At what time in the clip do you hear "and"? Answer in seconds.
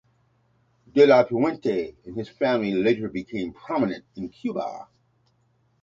2.07-2.15